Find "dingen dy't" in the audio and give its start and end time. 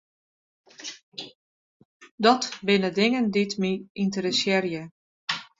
2.99-3.53